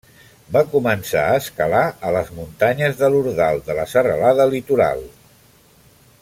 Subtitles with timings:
[0.55, 5.07] Va començar a escalar a les Muntanyes de l'Ordal de la serralada litoral.